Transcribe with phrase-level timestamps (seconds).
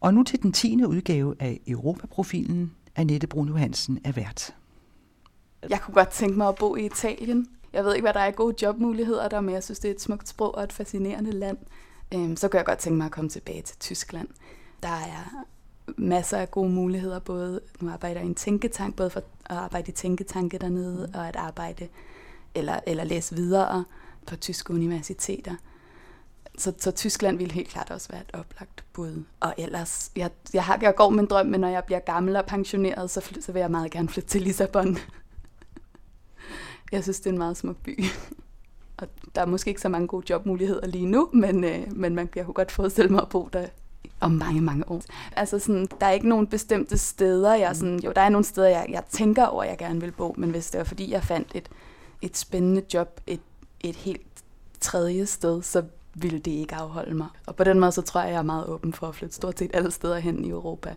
[0.00, 2.74] Og nu til den tiende udgave af Europaprofilen.
[2.96, 4.54] Annette Brun Johansen er vært.
[5.68, 7.46] Jeg kunne godt tænke mig at bo i Italien.
[7.72, 10.00] Jeg ved ikke, hvad der er gode jobmuligheder der, men jeg synes, det er et
[10.00, 11.58] smukt sprog og et fascinerende land.
[12.14, 14.28] Øhm, så kan jeg godt tænke mig at komme tilbage til Tyskland.
[14.82, 15.44] Der er
[15.96, 19.88] masser af gode muligheder, både nu arbejder jeg i en tænketank, både for at arbejde
[19.88, 21.88] i tænketanke dernede, og at arbejde
[22.54, 23.84] eller, eller læse videre
[24.26, 25.54] på tyske universiteter.
[26.58, 29.24] Så, så Tyskland ville helt klart også være et oplagt bud.
[29.40, 32.36] Og ellers, jeg, jeg, har, jeg går med en drøm, men når jeg bliver gammel
[32.36, 34.98] og pensioneret, så, så vil jeg meget gerne flytte til Lissabon.
[36.92, 38.04] jeg synes, det er en meget smuk by.
[38.96, 42.28] Og der er måske ikke så mange gode jobmuligheder lige nu, men, øh, men man
[42.28, 43.66] kan jo godt forestille mig at bo der
[44.20, 45.02] om mange, mange år.
[45.36, 48.68] Altså sådan, der er ikke nogen bestemte steder, jeg sådan, jo, der er nogle steder,
[48.68, 51.24] jeg, jeg tænker over, at jeg gerne vil bo, men hvis det var fordi, jeg
[51.24, 51.68] fandt et,
[52.22, 53.40] et spændende job et,
[53.80, 54.26] et helt
[54.80, 55.82] tredje sted, så
[56.16, 57.28] ville det ikke afholde mig.
[57.46, 59.58] Og på den måde, så tror jeg, jeg er meget åben for at flytte stort
[59.58, 60.94] set alle steder hen i Europa.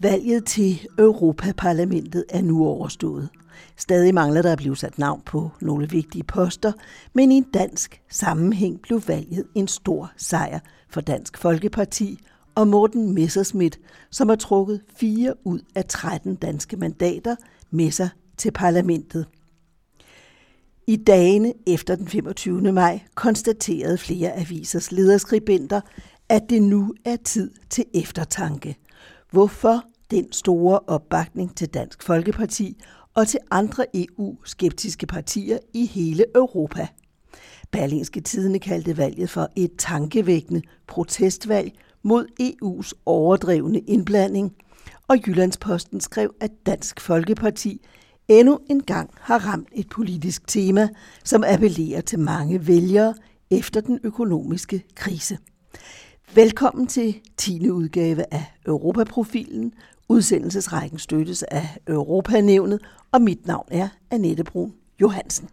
[0.00, 3.28] Valget til Europaparlamentet er nu overstået.
[3.76, 6.72] Stadig mangler der at blive sat navn på nogle vigtige poster,
[7.12, 10.58] men i en dansk sammenhæng blev valget en stor sejr
[10.88, 12.20] for Dansk Folkeparti
[12.56, 13.78] og Morten Messerschmidt,
[14.10, 17.36] som har trukket fire ud af 13 danske mandater
[17.70, 19.26] med sig til parlamentet.
[20.86, 22.72] I dagene efter den 25.
[22.72, 25.80] maj konstaterede flere avisers lederskribenter,
[26.28, 28.76] at det nu er tid til eftertanke.
[29.30, 32.82] Hvorfor den store opbakning til Dansk Folkeparti
[33.14, 36.86] og til andre EU-skeptiske partier i hele Europa.
[37.70, 41.72] Berlingske Tidene kaldte valget for et tankevækkende protestvalg
[42.06, 44.56] mod EU's overdrevne indblanding,
[45.08, 47.80] og Jyllandsposten skrev, at Dansk Folkeparti
[48.28, 50.88] endnu en gang har ramt et politisk tema,
[51.24, 53.14] som appellerer til mange vælgere
[53.50, 55.38] efter den økonomiske krise.
[56.34, 57.70] Velkommen til 10.
[57.70, 59.72] udgave af Europaprofilen.
[60.08, 62.80] Udsendelsesrækken støttes af Europanævnet,
[63.12, 65.48] og mit navn er Annette Brun Johansen.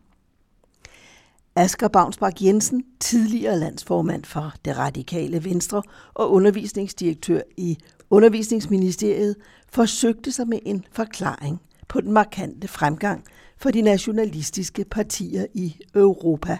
[1.55, 5.81] Asger Bavnsbak Jensen, tidligere landsformand for det radikale Venstre
[6.13, 7.77] og undervisningsdirektør i
[8.09, 9.35] Undervisningsministeriet,
[9.69, 13.23] forsøgte sig med en forklaring på den markante fremgang
[13.57, 16.57] for de nationalistiske partier i Europa.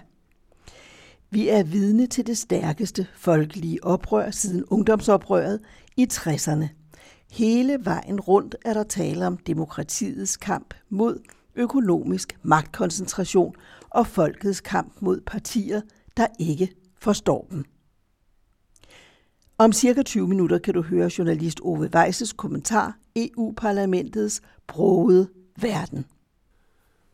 [1.30, 5.60] Vi er vidne til det stærkeste folkelige oprør siden ungdomsoprøret
[5.96, 6.66] i 60'erne.
[7.30, 11.18] Hele vejen rundt er der tale om demokratiets kamp mod
[11.56, 13.54] økonomisk magtkoncentration
[13.94, 15.80] og folkets kamp mod partier,
[16.16, 17.64] der ikke forstår dem.
[19.58, 26.04] Om cirka 20 minutter kan du høre journalist Ove Weises kommentar EU-parlamentets broede verden.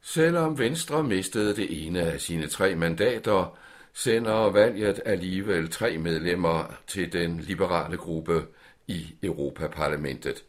[0.03, 3.59] Selvom Venstre mistede det ene af sine tre mandater,
[3.95, 8.47] sender valget alligevel tre medlemmer til den liberale gruppe
[8.89, 10.45] i Europaparlamentet.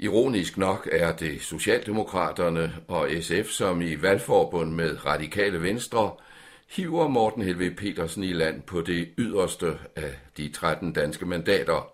[0.00, 6.12] Ironisk nok er det Socialdemokraterne og SF, som i valgforbund med Radikale Venstre
[6.68, 11.92] hiver Morten Helve Petersen i land på det yderste af de 13 danske mandater.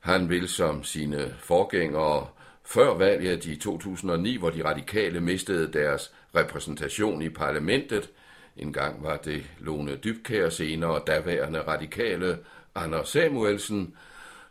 [0.00, 2.26] Han vil som sine forgængere
[2.64, 8.10] før valget i 2009, hvor de radikale mistede deres repræsentation i parlamentet,
[8.56, 12.38] en gang var det Lone Dybkær, senere daværende radikale
[12.74, 13.94] Anders Samuelsen,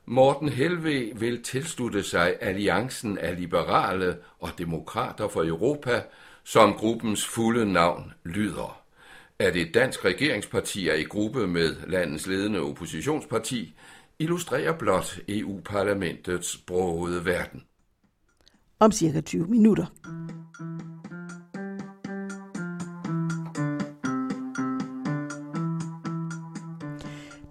[0.07, 6.03] Morten Helve vil tilslutte sig alliancen af liberale og demokrater for Europa,
[6.43, 8.81] som gruppens fulde navn lyder.
[9.39, 13.73] At et dansk regeringsparti er i gruppe med landets ledende oppositionsparti,
[14.19, 17.63] illustrerer blot EU-parlamentets brogede verden.
[18.79, 19.85] Om cirka 20 minutter.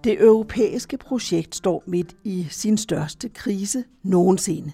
[0.05, 4.71] Det europæiske projekt står midt i sin største krise nogensinde.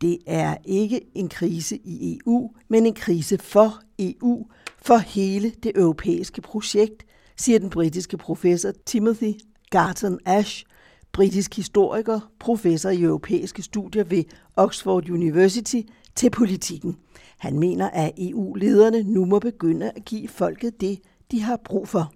[0.00, 4.46] Det er ikke en krise i EU, men en krise for EU,
[4.82, 7.06] for hele det europæiske projekt,
[7.36, 9.32] siger den britiske professor Timothy
[9.70, 10.64] Garton Ash,
[11.12, 14.24] britisk historiker, professor i europæiske studier ved
[14.56, 15.80] Oxford University,
[16.14, 16.96] til politikken.
[17.38, 20.98] Han mener, at EU-lederne nu må begynde at give folket det,
[21.30, 22.12] de har brug for.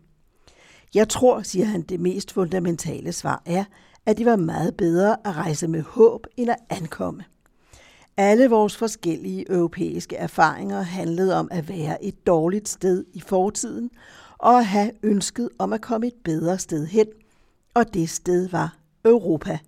[0.97, 3.65] Jeg tror, siger han, det mest fundamentale svar er,
[4.07, 7.25] at det var meget bedre at rejse med håb end at ankomme.
[8.17, 13.91] Alle vores forskellige europæiske erfaringer handlede om at være et dårligt sted i fortiden
[14.39, 17.07] og at have ønsket om at komme et bedre sted hen,
[17.75, 19.59] og det sted var Europa.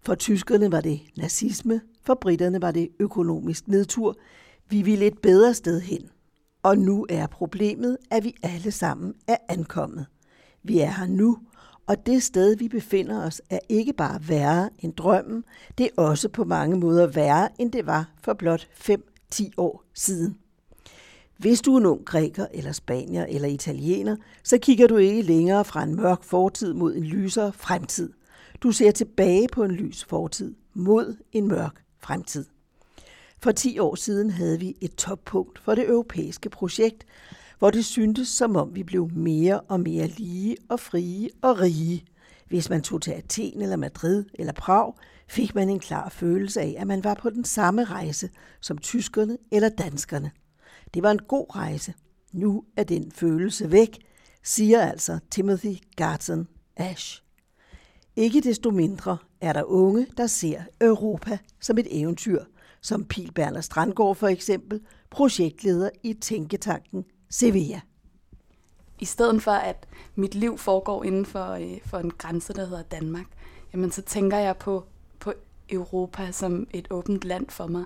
[0.00, 4.16] For tyskerne var det nazisme, For britterne var det økonomisk nedtur.
[4.68, 6.10] Vi ville et bedre sted hen.
[6.62, 10.06] Og nu er problemet, at vi alle sammen er ankommet.
[10.62, 11.38] Vi er her nu,
[11.86, 15.44] og det sted, vi befinder os, er ikke bare værre end drømmen,
[15.78, 18.68] det er også på mange måder værre, end det var for blot
[19.34, 20.38] 5-10 år siden.
[21.36, 25.64] Hvis du er en ung græker, eller spanier, eller italiener, så kigger du ikke længere
[25.64, 28.12] fra en mørk fortid mod en lysere fremtid.
[28.60, 32.44] Du ser tilbage på en lys fortid mod en mørk fremtid.
[33.38, 37.06] For 10 år siden havde vi et toppunkt for det europæiske projekt,
[37.62, 42.04] hvor det syntes, som om vi blev mere og mere lige og frie og rige.
[42.48, 44.94] Hvis man tog til Athen eller Madrid eller Prag,
[45.28, 48.30] fik man en klar følelse af, at man var på den samme rejse
[48.60, 50.30] som tyskerne eller danskerne.
[50.94, 51.94] Det var en god rejse.
[52.32, 53.98] Nu er den følelse væk,
[54.42, 57.22] siger altså Timothy Garton Ash.
[58.16, 62.44] Ikke desto mindre er der unge, der ser Europa som et eventyr,
[62.80, 64.80] som Pil Berner Strandgaard for eksempel,
[65.10, 67.80] projektleder i Tænketanken Sevilla.
[68.98, 72.82] I stedet for, at mit liv foregår inden for, øh, for en grænse, der hedder
[72.82, 73.26] Danmark,
[73.72, 74.84] jamen så tænker jeg på,
[75.20, 75.32] på
[75.70, 77.84] Europa som et åbent land for mig.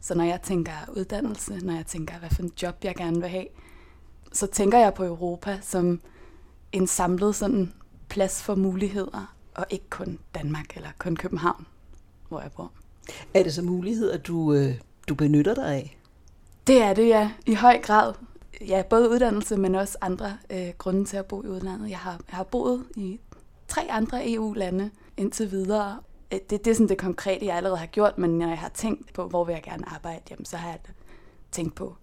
[0.00, 3.28] Så når jeg tænker uddannelse, når jeg tænker, hvad for en job jeg gerne vil
[3.28, 3.46] have,
[4.32, 6.00] så tænker jeg på Europa som
[6.72, 7.72] en samlet sådan
[8.08, 11.66] plads for muligheder, og ikke kun Danmark eller kun København,
[12.28, 12.72] hvor jeg bor.
[13.34, 14.74] Er det så muligheder, du, øh,
[15.08, 15.98] du benytter dig af?
[16.66, 17.30] Det er det, ja.
[17.46, 18.14] I høj grad.
[18.60, 21.90] Ja, både uddannelse, men også andre øh, grunde til at bo i udlandet.
[21.90, 23.20] Jeg har, jeg har boet i
[23.68, 26.00] tre andre EU-lande indtil videre.
[26.32, 28.68] Øh, det, det er sådan det konkrete, jeg allerede har gjort, men når jeg har
[28.68, 30.78] tænkt på, hvor vil jeg gerne arbejde, jamen, så har jeg
[31.52, 31.96] tænkt på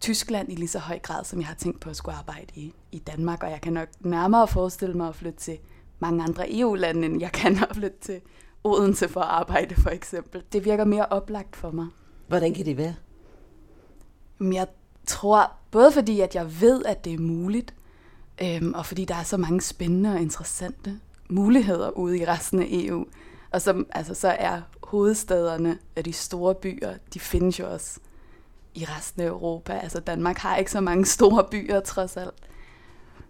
[0.00, 2.74] Tyskland i lige så høj grad, som jeg har tænkt på at skulle arbejde i,
[2.92, 3.42] i Danmark.
[3.42, 5.58] Og jeg kan nok nærmere forestille mig at flytte til
[5.98, 8.20] mange andre EU-lande, end jeg kan at flytte til
[8.64, 10.42] Odense for at arbejde, for eksempel.
[10.52, 11.86] Det virker mere oplagt for mig.
[12.28, 12.94] Hvordan kan det være?
[14.40, 14.66] Jeg
[15.06, 17.74] tror, både fordi, at jeg ved, at det er muligt,
[18.42, 22.66] øhm, og fordi der er så mange spændende og interessante muligheder ude i resten af
[22.70, 23.06] EU.
[23.50, 28.00] Og så, altså, så er hovedstederne af de store byer, de findes jo også
[28.74, 29.72] i resten af Europa.
[29.72, 32.34] Altså Danmark har ikke så mange store byer, trods alt.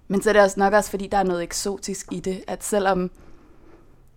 [0.08, 2.64] Men så er det også nok også, fordi der er noget eksotisk i det, at
[2.64, 3.10] selvom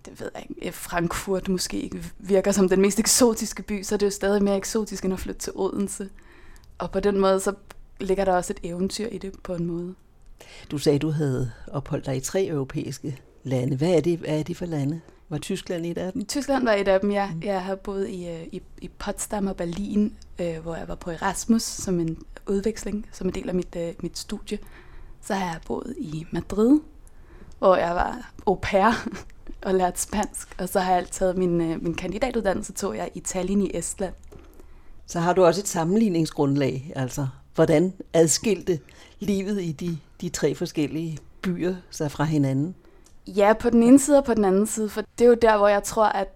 [0.05, 3.97] det ved jeg ikke, Frankfurt måske ikke virker som den mest eksotiske by, så er
[3.97, 6.09] det jo stadig mere eksotisk end at flytte til Odense.
[6.77, 7.53] Og på den måde, så
[7.99, 9.95] ligger der også et eventyr i det på en måde.
[10.71, 13.77] Du sagde, du havde opholdt dig i tre europæiske lande.
[13.77, 15.01] Hvad er det, hvad er det for lande?
[15.29, 16.25] Var Tyskland et af dem?
[16.25, 17.31] Tyskland var et af dem, ja.
[17.33, 17.41] Mm.
[17.43, 21.11] Jeg har boet i, øh, i, i Potsdam og Berlin, øh, hvor jeg var på
[21.11, 22.17] Erasmus som en
[22.47, 24.59] udveksling, som en del af mit, øh, mit studie.
[25.21, 26.79] Så har jeg boet i Madrid,
[27.59, 29.09] hvor jeg var au pair
[29.65, 30.55] og lært spansk.
[30.57, 34.13] Og så har jeg taget min, øh, min kandidatuddannelse, tog jeg i Tallinn i Estland.
[35.05, 37.27] Så har du også et sammenligningsgrundlag, altså
[37.59, 38.79] hvordan adskilte
[39.19, 42.75] livet i de, de tre forskellige byer sig fra hinanden?
[43.27, 45.57] Ja, på den ene side og på den anden side, for det er jo der,
[45.57, 46.27] hvor jeg tror, at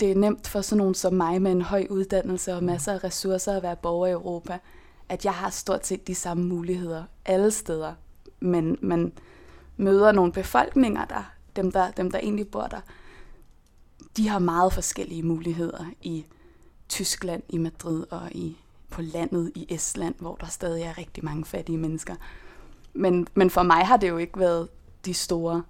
[0.00, 3.04] det er nemt for sådan nogen som mig med en høj uddannelse og masser af
[3.04, 4.58] ressourcer at være borger i Europa,
[5.08, 7.94] at jeg har stort set de samme muligheder alle steder.
[8.40, 9.12] Men man
[9.76, 12.80] møder nogle befolkninger, der, dem, der, dem der egentlig bor der,
[14.16, 16.24] de har meget forskellige muligheder i
[16.88, 18.56] Tyskland, i Madrid og i
[18.92, 22.14] på landet i Estland, hvor der stadig er rigtig mange fattige mennesker.
[22.94, 24.68] Men, men for mig har det jo ikke været
[25.04, 25.62] de store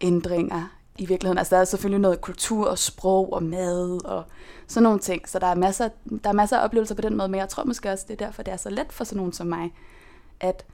[0.00, 0.68] ændringer
[0.98, 1.38] i virkeligheden.
[1.38, 4.24] Altså der er selvfølgelig noget kultur og sprog og mad og
[4.66, 5.88] sådan nogle ting, så der er masser,
[6.24, 8.26] der er masser af oplevelser på den måde, men jeg tror måske også, det er
[8.26, 9.72] derfor, det er så let for sådan nogen som mig,
[10.40, 10.64] at,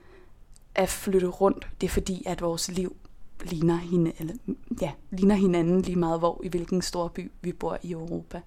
[0.75, 1.67] at flytte rundt.
[1.81, 2.95] Det er fordi, at vores liv
[3.43, 4.33] ligner, hende, eller,
[4.81, 8.41] ja, ligner hinanden lige meget, hvor i hvilken stor by vi bor i Europa.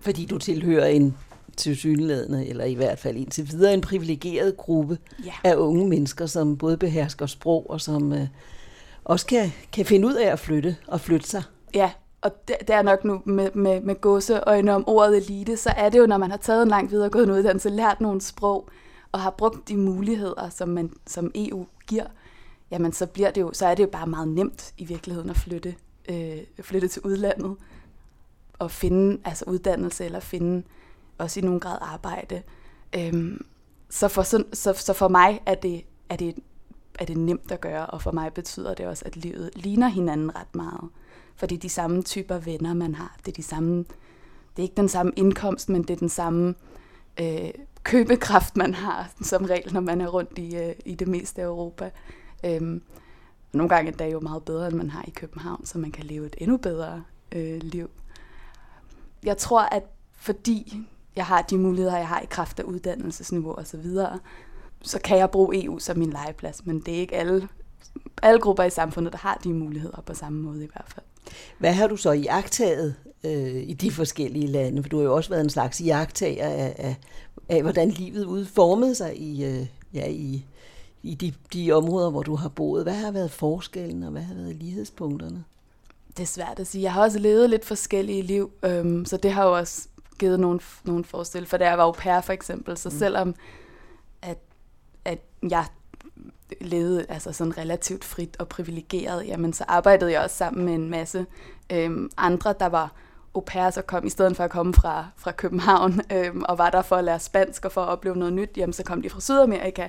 [0.00, 1.16] Fordi du tilhører en
[1.56, 5.32] tilsyneladende, eller i hvert fald indtil videre, en privilegeret gruppe ja.
[5.44, 8.26] af unge mennesker, som både behersker sprog og som øh,
[9.04, 11.42] også kan, kan finde ud af at flytte og flytte sig.
[11.74, 11.90] Ja,
[12.22, 15.88] og det, det er nok nu med, med, med gåseøjne om ordet elite, så er
[15.88, 18.68] det jo, når man har taget en lang videregående uddannelse, lært nogle sprog,
[19.12, 22.06] og har brugt de muligheder, som, man, som EU giver,
[22.70, 25.36] jamen så, bliver det jo, så er det jo bare meget nemt i virkeligheden at
[25.36, 25.74] flytte,
[26.08, 27.56] øh, flytte til udlandet
[28.58, 30.62] og finde altså uddannelse eller finde
[31.22, 32.42] også i nogen grad arbejde.
[32.96, 33.44] Øhm,
[33.90, 36.34] så, for, så, så, for mig er det, er, det,
[36.98, 40.36] er det nemt at gøre, og for mig betyder det også, at livet ligner hinanden
[40.36, 40.90] ret meget.
[41.36, 43.16] For det er de samme typer venner, man har.
[43.18, 43.78] Det er, de samme,
[44.56, 46.54] det er ikke den samme indkomst, men det er den samme
[47.20, 47.50] øh,
[47.82, 51.46] købekraft, man har som regel, når man er rundt i, øh, i det meste af
[51.46, 51.90] Europa.
[52.44, 52.82] Øhm,
[53.52, 56.04] nogle gange er det jo meget bedre, end man har i København, så man kan
[56.04, 57.90] leve et endnu bedre øh, liv.
[59.22, 59.82] Jeg tror, at
[60.16, 64.18] fordi jeg har de muligheder, jeg har i kraft af uddannelsesniveau osv., så, videre,
[64.82, 67.48] så kan jeg bruge EU som min legeplads, men det er ikke alle,
[68.22, 71.06] alle grupper i samfundet, der har de muligheder på samme måde i hvert fald.
[71.58, 74.82] Hvad har du så iagtaget øh, i de forskellige lande?
[74.82, 76.96] For du har jo også været en slags iagtager af, af,
[77.48, 80.46] af hvordan livet udformede sig i, øh, ja, i,
[81.02, 82.82] i de, de områder, hvor du har boet.
[82.82, 85.44] Hvad har været forskellen, og hvad har været lighedspunkterne?
[86.16, 86.82] Det er svært at sige.
[86.82, 89.88] Jeg har også levet lidt forskellige liv, øhm, så det har jo også
[90.18, 91.46] givet nogle, nogle forestil.
[91.46, 92.98] For da jeg var au pair for eksempel, så mm.
[92.98, 93.34] selvom
[94.22, 94.38] at,
[95.04, 95.66] at jeg
[96.60, 100.90] levede altså sådan relativt frit og privilegeret, jamen så arbejdede jeg også sammen med en
[100.90, 101.26] masse
[101.72, 102.92] øhm, andre, der var
[103.34, 106.70] au pair, så kom i stedet for at komme fra, fra København øhm, og var
[106.70, 109.10] der for at lære spansk og for at opleve noget nyt, jamen så kom de
[109.10, 109.88] fra Sydamerika.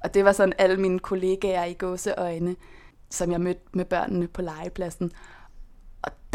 [0.00, 2.56] Og det var sådan alle mine kollegaer i gåseøjne,
[3.10, 5.12] som jeg mødte med børnene på legepladsen.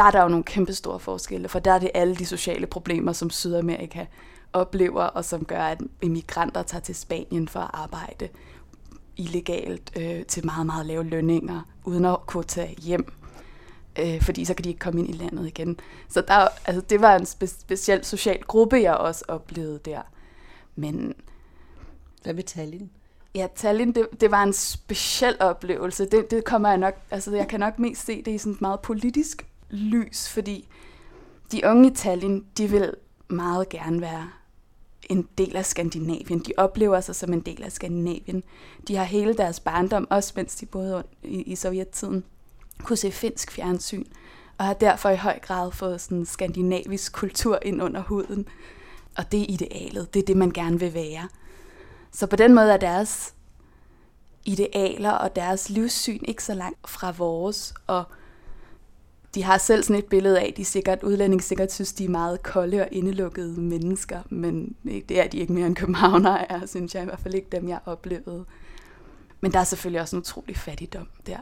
[0.02, 2.68] Der er der jo nogle kæmpe store forskelle, for der er det alle de sociale
[2.68, 4.06] problemer, som Sydamerika
[4.54, 8.30] oplever, og som gør, at immigranter tager til Spanien for at arbejde
[9.18, 13.14] illegalt øh, til meget, meget lave lønninger, uden at kunne tage hjem.
[14.00, 15.80] Øh, fordi så kan de ikke komme ind i landet igen.
[16.10, 20.02] Så der, altså, det var en spe- speciel social gruppe, jeg også oplevede der.
[20.76, 21.14] Men...
[22.24, 22.90] Hvad med Tallinn?
[23.36, 26.06] Ja, Tallinn, det, det var en speciel oplevelse.
[26.06, 28.62] Det, det kommer jeg nok, altså jeg kan nok mest se det i sådan et
[28.62, 30.68] meget politisk lys, fordi
[31.52, 32.94] de unge i Tallinn, de vil
[33.28, 34.30] meget gerne være
[35.10, 36.40] en del af Skandinavien.
[36.40, 38.44] De oplever sig som en del af Skandinavien.
[38.88, 42.24] De har hele deres barndom, også mens de boede i, i sovjettiden,
[42.84, 44.06] kunne se finsk fjernsyn,
[44.58, 48.48] og har derfor i høj grad fået sådan skandinavisk kultur ind under huden.
[49.18, 50.14] Og det er idealet.
[50.14, 51.30] Det er det, man gerne vil være.
[52.12, 53.34] Så på den måde er deres
[54.46, 58.04] idealer og deres livssyn ikke så langt fra vores, og
[59.36, 62.10] de har selv sådan et billede af, at de sikkert, udlændinge sikkert synes, de er
[62.10, 66.66] meget kolde og indelukkede mennesker, men øh, det er de ikke mere end københavner er,
[66.66, 68.46] synes jeg i hvert fald ikke dem, jeg oplevede.
[69.42, 71.38] Men der er selvfølgelig også en utrolig fattigdom der.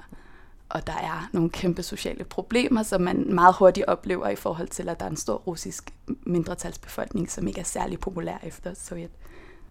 [0.70, 4.90] Og der er nogle kæmpe sociale problemer, som man meget hurtigt oplever i forhold til,
[4.90, 5.94] at der er en stor russisk
[6.26, 9.12] mindretalsbefolkning, som ikke er særlig populær efter Sovjet.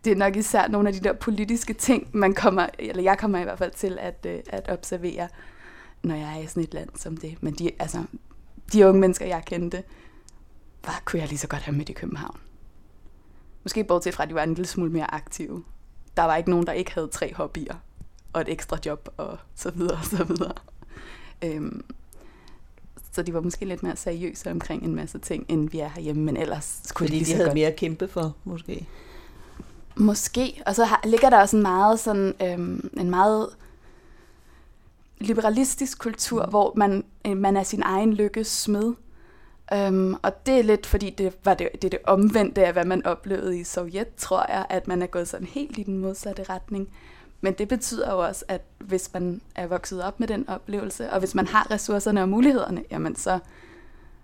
[0.05, 3.39] Det er nok især nogle af de der politiske ting, man kommer, eller jeg kommer
[3.39, 5.29] i hvert fald til at, øh, at observere,
[6.03, 7.43] når jeg er i sådan et land som det.
[7.43, 8.03] Men de, altså,
[8.73, 9.83] de unge mennesker, jeg kendte,
[10.85, 12.37] var, kunne jeg lige så godt have mødt i København.
[13.63, 15.65] Måske bortset fra, at de var en lille smule mere aktive.
[16.17, 17.75] Der var ikke nogen, der ikke havde tre hobbyer
[18.33, 20.53] og et ekstra job og så videre og så videre.
[21.45, 21.85] Øhm,
[23.13, 26.23] så de var måske lidt mere seriøse omkring en masse ting, end vi er herhjemme,
[26.23, 27.55] men ellers kunne Fordi de, de havde godt.
[27.55, 28.87] mere at kæmpe for, måske?
[29.97, 33.49] Måske, og så har, ligger der også en meget sådan, øhm, en meget
[35.21, 36.51] liberalistisk kultur, mm.
[36.51, 38.95] hvor man, øh, man er sin egen lykkes smed.
[39.89, 43.07] Um, og det er lidt, fordi det var det, det, det omvendte af, hvad man
[43.07, 46.89] oplevede i Sovjet, tror jeg, at man er gået sådan helt i den modsatte retning.
[47.41, 51.19] Men det betyder jo også, at hvis man er vokset op med den oplevelse, og
[51.19, 53.39] hvis man har ressourcerne og mulighederne, jamen så,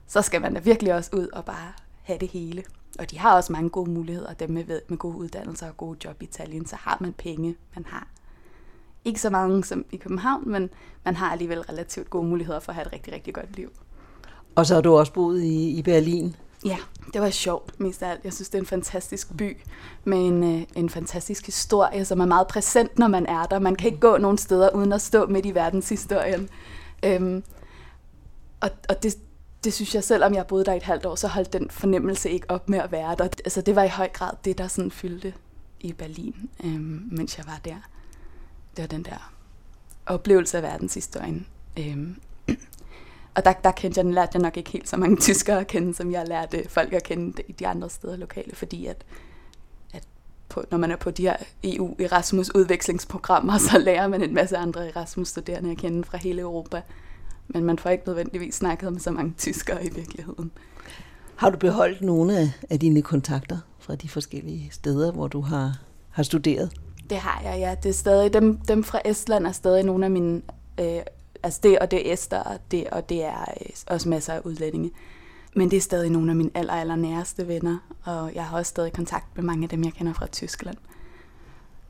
[0.06, 1.72] så skal man da virkelig også ud og bare
[2.02, 2.64] have det hele.
[2.98, 6.22] Og de har også mange gode muligheder, dem med, med gode uddannelser og gode job
[6.22, 8.08] i Italien, så har man penge, man har
[9.04, 10.70] ikke så mange som i København, men
[11.04, 13.70] man har alligevel relativt gode muligheder for at have et rigtig, rigtig godt liv.
[14.54, 16.36] Og så har du også boet i, i Berlin.
[16.64, 16.76] Ja,
[17.12, 18.24] det var sjovt mest af alt.
[18.24, 19.56] Jeg synes, det er en fantastisk by
[20.04, 23.58] med en, øh, en fantastisk historie, som er meget præsent, når man er der.
[23.58, 26.48] Man kan ikke gå nogen steder uden at stå midt i verdenshistorien.
[27.02, 27.42] Øhm,
[28.60, 29.16] og og det,
[29.64, 32.50] det synes jeg, selvom jeg boede der et halvt år, så holdt den fornemmelse ikke
[32.50, 33.24] op med at være der.
[33.24, 35.34] Altså, det var i høj grad det, der sådan fyldte
[35.80, 37.76] i Berlin, øhm, mens jeg var der
[38.76, 39.32] det var den der
[40.06, 41.46] oplevelse af verdenshistorien.
[41.78, 42.16] Øhm.
[43.34, 45.94] Og der, der kendte jeg, lærte jeg nok ikke helt så mange tyskere at kende,
[45.94, 49.04] som jeg lærte folk at kende i de andre steder lokale, fordi at,
[49.92, 50.02] at
[50.48, 54.56] på, når man er på de her EU Erasmus udvekslingsprogrammer, så lærer man en masse
[54.56, 56.82] andre Erasmus studerende at kende fra hele Europa.
[57.48, 60.50] Men man får ikke nødvendigvis snakket med så mange tyskere i virkeligheden.
[61.36, 65.78] Har du beholdt nogle af dine kontakter fra de forskellige steder, hvor du har,
[66.10, 66.72] har studeret?
[67.10, 67.74] Det har jeg, ja.
[67.82, 70.42] Det er stadig, dem, dem fra Estland er stadig nogle af mine,
[70.80, 71.00] øh,
[71.42, 74.40] altså det og det er Esther, og det, og det er øh, også masser af
[74.44, 74.90] udlændinge.
[75.56, 78.70] Men det er stadig nogle af mine aller, aller næreste venner, og jeg har også
[78.70, 80.76] stadig kontakt med mange af dem, jeg kender fra Tyskland.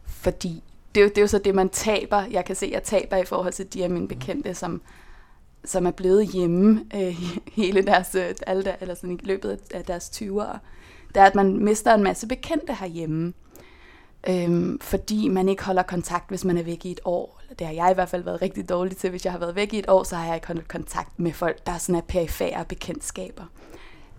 [0.07, 0.63] Fordi
[0.95, 2.23] det er, jo, det er jo så det, man taber.
[2.31, 4.83] Jeg kan se, at jeg taber i forhold til de af mine bekendte, som,
[5.65, 7.17] som er blevet hjemme øh,
[7.53, 10.59] hele deres, øh, alle der, eller sådan i løbet af deres 20'ere.
[11.09, 13.33] Det er, at man mister en masse bekendte herhjemme
[14.29, 17.41] øhm, fordi man ikke holder kontakt, hvis man er væk i et år.
[17.59, 19.11] Det har jeg i hvert fald været rigtig dårlig til.
[19.11, 21.33] Hvis jeg har været væk i et år, så har jeg ikke holdt kontakt med
[21.33, 23.45] folk, der er sådan er perifære bekendtskaber.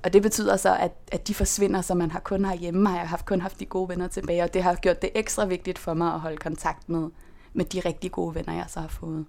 [0.04, 3.10] Og det betyder så, at, at de forsvinder, så man har kun herhjemme, har jeg
[3.10, 5.94] haft, kun haft de gode venner tilbage, og det har gjort det ekstra vigtigt for
[5.94, 7.10] mig at holde kontakt med,
[7.54, 9.26] med de rigtig gode venner, jeg så har fået.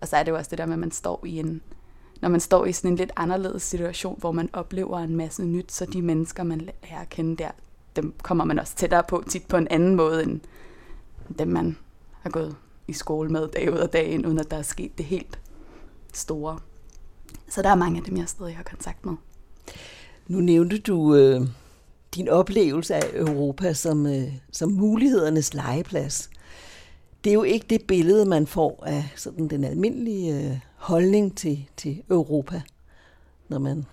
[0.00, 1.62] Og så er det jo også det der med, at man står i en,
[2.20, 5.72] når man står i sådan en lidt anderledes situation, hvor man oplever en masse nyt,
[5.72, 7.50] så de mennesker, man lærer at kende der,
[7.96, 10.40] dem kommer man også tættere på, tit på en anden måde, end
[11.38, 11.76] dem man
[12.20, 12.56] har gået
[12.88, 15.38] i skole med dag ud og dag ind, uden at der er sket det helt
[16.12, 16.58] store.
[17.48, 19.14] Så der er mange af dem, jeg stadig har kontakt med.
[20.28, 21.40] Nu nævnte du øh,
[22.14, 26.30] din oplevelse af Europa som, øh, som mulighedernes legeplads.
[27.24, 31.68] Det er jo ikke det billede, man får af sådan den almindelige øh, holdning til,
[31.76, 32.62] til Europa,
[33.48, 33.84] når man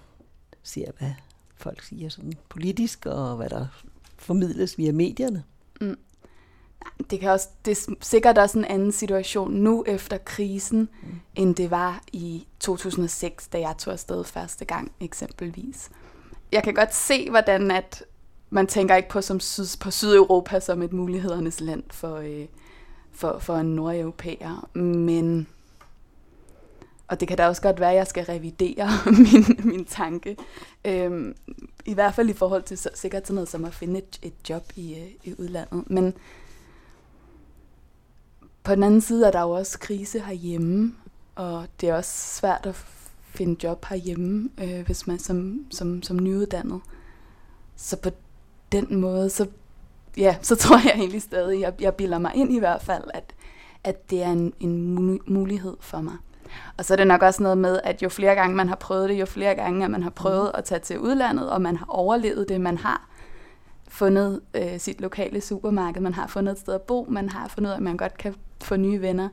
[0.64, 1.12] ser, hvad
[1.56, 3.68] folk siger sådan politisk, og hvad der
[4.24, 5.44] formidles via medierne.
[5.82, 5.98] Mm.
[7.10, 11.10] Det, kan også, det er sikkert også en anden situation nu efter krisen, mm.
[11.36, 15.90] end det var i 2006, da jeg tog afsted første gang eksempelvis.
[16.52, 18.04] Jeg kan godt se, hvordan at
[18.50, 22.46] man tænker ikke på, som syd, på Sydeuropa som et mulighedernes land for, øh,
[23.12, 25.48] for, for en nordeuropæer, men
[27.08, 28.90] og det kan da også godt være, at jeg skal revidere
[29.24, 30.38] min, min tanke.
[30.86, 31.36] Øhm,
[31.86, 34.34] I hvert fald i forhold til så, sikkert sådan noget som at finde et, et
[34.50, 35.84] job i, øh, i udlandet.
[35.92, 36.14] Men
[38.64, 40.96] på den anden side er der jo også krise herhjemme,
[41.36, 42.76] og det er også svært at
[43.24, 46.82] finde job herhjemme, øh, hvis man som, som, som nyuddannet.
[47.76, 48.10] Så på
[48.72, 49.48] den måde, så,
[50.18, 53.34] ja, så tror jeg egentlig stadig, jeg, jeg bilder mig ind i hvert fald, at,
[53.84, 54.96] at det er en, en
[55.28, 56.18] mulighed for mig.
[56.78, 59.10] Og så er det nok også noget med, at jo flere gange man har prøvet
[59.10, 60.58] det, jo flere gange at man har prøvet mm.
[60.58, 63.08] at tage til udlandet, og man har overlevet det, man har
[63.88, 67.70] fundet øh, sit lokale supermarked, man har fundet et sted at bo, man har fundet
[67.70, 69.30] ud af, at man godt kan få nye venner,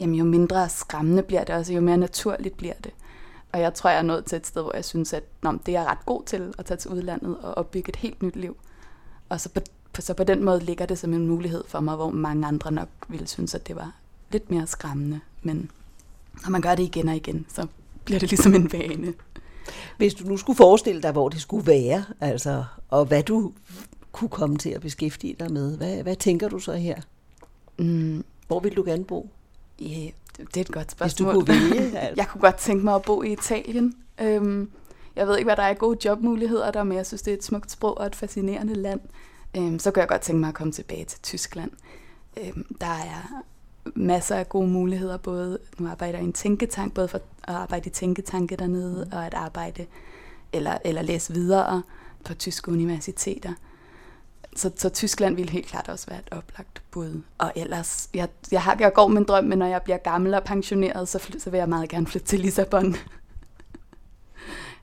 [0.00, 2.92] jamen jo mindre skræmmende bliver det også, jo mere naturligt bliver det.
[3.52, 5.76] Og jeg tror, jeg er nået til et sted, hvor jeg synes, at nå, det
[5.76, 8.56] er jeg ret god til at tage til udlandet og opbygge et helt nyt liv.
[9.28, 12.10] Og så på, så på den måde ligger det som en mulighed for mig, hvor
[12.10, 13.92] mange andre nok ville synes, at det var
[14.30, 15.20] lidt mere skræmmende.
[15.42, 15.70] Men
[16.42, 17.66] når man gør det igen og igen, så
[18.04, 19.14] bliver det ligesom en vane.
[19.96, 23.52] Hvis du nu skulle forestille dig, hvor det skulle være, altså, og hvad du
[24.12, 26.96] kunne komme til at beskæftige dig med, hvad, hvad tænker du så her?
[27.78, 28.24] Mm.
[28.46, 29.30] Hvor vil du gerne bo?
[29.80, 31.34] Ja, det er et godt spørgsmål.
[31.34, 31.98] Hvis du kunne vælge?
[31.98, 32.14] Altså.
[32.16, 33.94] jeg kunne godt tænke mig at bo i Italien.
[34.20, 34.70] Øhm,
[35.16, 37.44] jeg ved ikke, hvad der er gode jobmuligheder der, men jeg synes, det er et
[37.44, 39.00] smukt sprog og et fascinerende land.
[39.56, 41.70] Øhm, så kunne jeg godt tænke mig at komme tilbage til Tyskland.
[42.36, 43.42] Øhm, der er
[43.94, 47.86] masser af gode muligheder, både nu arbejder jeg i en tænketank, både for at arbejde
[47.86, 49.86] i tænketanke dernede, og at arbejde
[50.52, 51.82] eller, eller læse videre
[52.24, 53.52] på tyske universiteter.
[54.56, 57.22] Så, så Tyskland ville helt klart også være et oplagt bud.
[57.38, 60.34] Og ellers, jeg, jeg, har, jeg går med en drøm, men når jeg bliver gammel
[60.34, 62.94] og pensioneret, så, så vil jeg meget gerne flytte til Lissabon.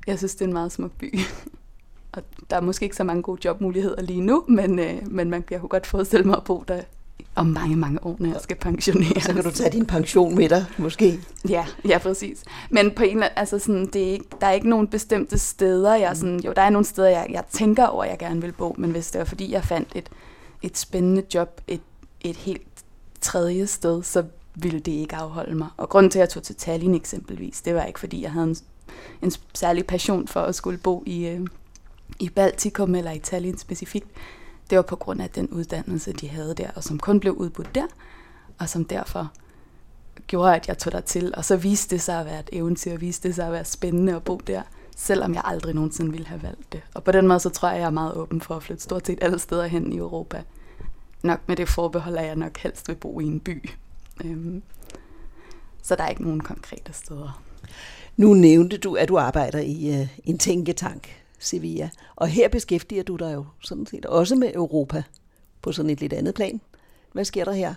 [0.08, 1.20] jeg synes, det er en meget smuk by.
[2.12, 5.44] Og der er måske ikke så mange gode jobmuligheder lige nu, men, øh, men man,
[5.52, 6.82] jeg kunne godt forestille mig at bo der
[7.36, 9.22] om mange, mange år, når jeg skal pensionere.
[9.22, 11.20] Så kan du tage din pension med dig, måske.
[11.50, 12.44] Ja, ja, præcis.
[12.70, 16.18] Men på en altså sådan, det er ikke, der er ikke nogen bestemte steder, jeg
[16.18, 18.92] sådan, jo, der er nogle steder, jeg, jeg tænker over, jeg gerne vil bo, men
[18.92, 20.10] hvis det var fordi, jeg fandt et,
[20.62, 21.82] et spændende job et,
[22.22, 22.68] et helt
[23.22, 24.24] tredje sted, så
[24.56, 25.68] ville det ikke afholde mig.
[25.78, 28.48] Og grunden til, at jeg tog til Tallinn eksempelvis, det var ikke fordi, jeg havde
[28.48, 28.56] en,
[29.22, 31.48] en særlig passion for at skulle bo i, øh,
[32.20, 34.08] i Baltikum eller i Tallinn specifikt.
[34.72, 37.76] Det var på grund af den uddannelse, de havde der, og som kun blev udbudt
[37.76, 37.88] der,
[38.60, 39.32] og som derfor
[40.28, 41.34] gjorde, at jeg tog der til.
[41.38, 44.16] Og så viste det sig at være et eventyr, viste det sig at være spændende
[44.16, 44.62] at bo der,
[44.98, 46.82] selvom jeg aldrig nogensinde ville have valgt det.
[46.94, 49.08] Og på den måde, så tror jeg, jeg er meget åben for at flytte stort
[49.08, 50.44] set alle steder hen i Europa.
[51.24, 53.70] Nok med det forbehold, at jeg nok helst vil bo i en by.
[54.24, 54.64] Øhm,
[55.82, 57.42] så der er ikke nogen konkrete steder.
[58.18, 61.21] Nu nævnte du, at du arbejder i uh, en tænketank.
[61.42, 61.90] Sevilla.
[62.16, 65.04] Og her beskæftiger du dig jo sådan set også med Europa
[65.62, 66.62] på sådan et lidt andet plan.
[67.12, 67.74] Hvad sker der her?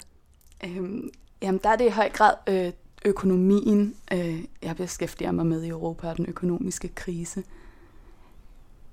[0.64, 1.10] Øhm,
[1.42, 2.72] jamen, der er det i høj grad øh,
[3.04, 7.44] økonomien, øh, jeg beskæftiger mig med i Europa og den økonomiske krise.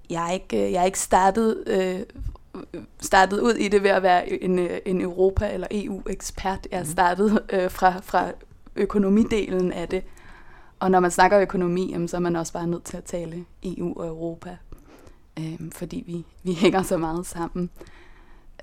[0.10, 2.00] Jeg er ikke, øh, jeg er ikke startet, øh,
[3.00, 6.68] startet ud i det ved at være en, øh, en Europa- eller EU-ekspert.
[6.72, 6.92] Jeg er mhm.
[6.92, 8.32] startet øh, fra, fra
[8.76, 10.04] økonomidelen af det.
[10.82, 14.00] Og når man snakker økonomi, så er man også bare nødt til at tale EU
[14.00, 14.58] og Europa,
[15.40, 17.70] øhm, fordi vi, vi hænger så meget sammen.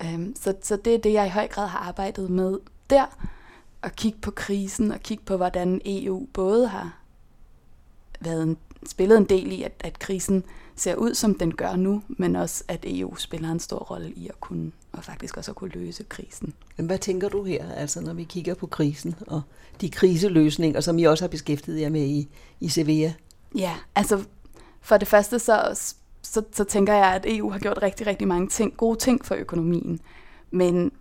[0.05, 2.59] Øhm, så, så det er det, jeg i høj grad har arbejdet med
[2.91, 3.07] der,
[3.83, 6.99] at kigge på krisen og kigge på, hvordan EU både har
[8.21, 8.57] været en,
[8.89, 10.45] spillet en del i, at, at krisen
[10.77, 14.29] ser ud, som den gør nu, men også, at EU spiller en stor rolle i
[14.29, 16.55] at kunne, og faktisk også at kunne løse krisen.
[16.77, 19.43] Men hvad tænker du her, altså når vi kigger på krisen og
[19.81, 22.29] de kriseløsninger, som I også har beskæftiget jer med i,
[22.61, 23.15] i Sevilla?
[23.55, 24.25] Ja, altså
[24.81, 25.79] For det første så,
[26.23, 29.35] så, så tænker jeg, at EU har gjort rigtig, rigtig mange ting, gode ting for
[29.35, 30.01] økonomien.
[30.51, 30.93] Men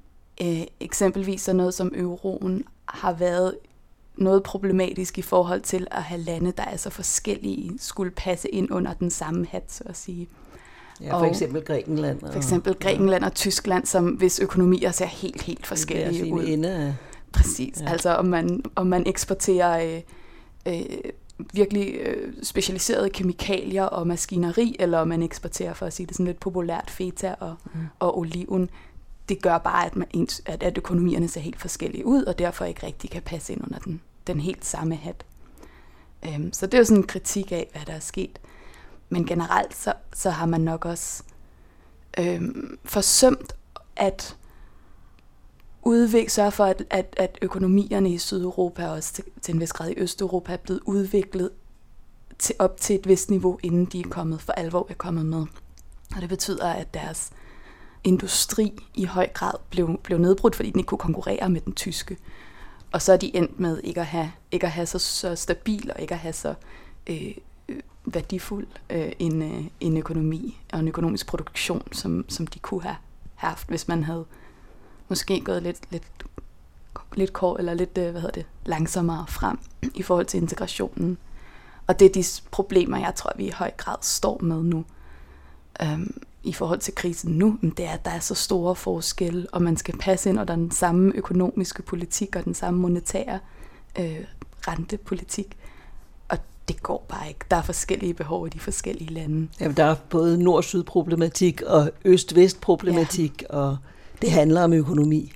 [0.41, 3.57] øh, eksempelvis så noget som euroen har været
[4.17, 8.71] noget problematisk i forhold til at have lande, der er så forskellige, skulle passe ind
[8.71, 10.27] under den samme hat, så at sige.
[11.01, 12.23] Ja, for og eksempel Grækenland.
[12.23, 16.43] Og, for eksempel Grækenland og Tyskland, som hvis økonomier ser helt, helt forskellige ud.
[16.47, 16.93] Ende af
[17.31, 17.81] Præcis.
[17.81, 17.89] Ja.
[17.89, 20.01] Altså om man, om man eksporterer
[20.65, 21.11] øh, øh,
[21.53, 26.25] virkelig øh, specialiserede kemikalier og maskineri, eller om man eksporterer, for at sige det sådan
[26.25, 27.79] lidt populært, feta og, mm.
[27.99, 28.69] og oliven.
[29.29, 30.07] Det gør bare, at, man,
[30.45, 33.79] at, at økonomierne ser helt forskellige ud, og derfor ikke rigtig kan passe ind under
[33.79, 35.25] den, den helt samme hat.
[36.25, 38.39] Øhm, så det er jo sådan en kritik af, hvad der er sket.
[39.09, 41.23] Men generelt så, så har man nok også
[42.19, 43.53] øhm, forsømt
[43.95, 44.37] at
[45.81, 49.73] udvikle, sørge for, at, at, at økonomierne i Sydeuropa og også til, til en vis
[49.73, 51.49] grad i Østeuropa er blevet udviklet
[52.39, 55.45] til, op til et vist niveau, inden de er kommet for alvor er kommet med.
[56.15, 57.31] Og det betyder, at deres
[58.03, 62.17] industri i høj grad blev, blev nedbrudt, fordi den ikke kunne konkurrere med den tyske.
[62.91, 65.91] Og så er de endt med ikke at have, ikke at have så, så stabil
[65.95, 66.53] og ikke at have så
[67.07, 67.31] øh,
[67.67, 67.81] øh
[68.13, 72.95] værdifuld øh, en, øh, en økonomi og en økonomisk produktion, som, som de kunne have
[73.35, 74.25] haft, hvis man havde
[75.07, 76.03] måske gået lidt, lidt,
[77.13, 79.59] lidt kort, eller lidt, øh, hvad hedder det, langsommere frem
[79.95, 81.17] i forhold til integrationen.
[81.87, 84.85] Og det er de problemer, jeg tror, vi i høj grad står med nu.
[85.81, 89.61] Øhm, i forhold til krisen nu, det er, at der er så store forskelle, og
[89.61, 93.39] man skal passe ind under den samme økonomiske politik og den samme monetære
[93.99, 94.19] øh,
[94.67, 95.57] rentepolitik.
[96.29, 97.39] Og det går bare ikke.
[97.51, 99.47] Der er forskellige behov i de forskellige lande.
[99.59, 103.57] Jamen, der er både nord-syd problematik og øst-vest problematik, ja.
[103.57, 103.77] og
[104.21, 105.31] det handler om økonomi.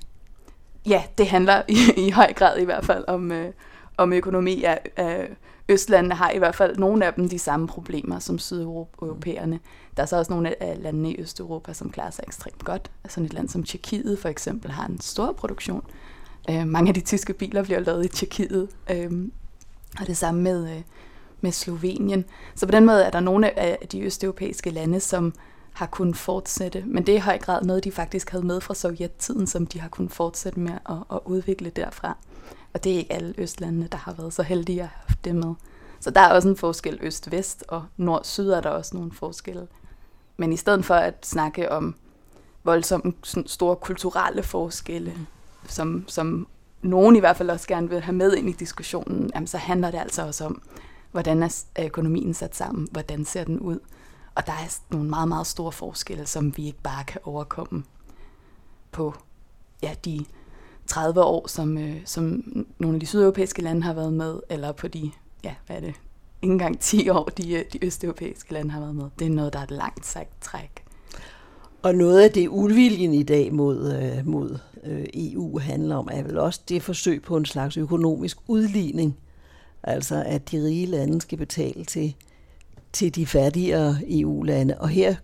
[0.86, 3.52] Ja, det handler i, i høj grad i hvert fald om, øh,
[3.96, 4.64] om økonomi.
[4.64, 5.36] at øh,
[5.68, 9.60] Østlandene har i hvert fald nogle af dem de samme problemer som sydeuropæerne.
[9.96, 12.90] Der er så også nogle af landene i Østeuropa, som klarer sig ekstremt godt.
[13.04, 15.84] Altså sådan et land som Tjekkiet for eksempel har en stor produktion.
[16.50, 18.68] Øh, mange af de tyske biler bliver lavet i Tjekkiet.
[18.90, 19.10] Øh,
[20.00, 20.82] og det samme med, øh,
[21.40, 22.24] med Slovenien.
[22.54, 25.34] Så på den måde er der nogle af de østeuropæiske lande, som
[25.72, 26.82] har kunnet fortsætte.
[26.86, 29.80] Men det er i høj grad noget, de faktisk havde med fra sovjettiden, som de
[29.80, 32.16] har kunnet fortsætte med at, at udvikle derfra.
[32.74, 35.34] Og det er ikke alle østlandene, der har været så heldige at have haft det
[35.34, 35.54] med.
[36.00, 39.68] Så der er også en forskel øst-vest, og nord-syd er der også nogle forskelle.
[40.36, 41.94] Men i stedet for at snakke om
[42.64, 43.12] voldsomme
[43.46, 45.14] store kulturelle forskelle,
[45.68, 46.46] som, som
[46.82, 49.90] nogen i hvert fald også gerne vil have med ind i diskussionen, jamen, så handler
[49.90, 50.62] det altså også om,
[51.10, 53.78] hvordan er økonomien sat sammen, hvordan ser den ud.
[54.34, 57.84] Og der er nogle meget, meget store forskelle, som vi ikke bare kan overkomme
[58.92, 59.14] på
[59.82, 60.24] ja, de
[60.86, 62.44] 30 år, som, øh, som
[62.78, 65.10] nogle af de sydeuropæiske lande har været med, eller på de,
[65.44, 65.94] ja, hvad er det,
[66.42, 69.04] ikke engang 10 år, de, øh, de østeuropæiske lande har været med.
[69.18, 70.84] Det er noget, der er et langt sagt træk.
[71.82, 76.22] Og noget af det uviljen i dag mod, øh, mod øh, EU handler om, er
[76.22, 79.16] vel også det forsøg på en slags økonomisk udligning.
[79.82, 82.14] Altså at de rige lande skal betale til,
[82.92, 84.78] til de fattigere EU-lande.
[84.78, 85.14] Og her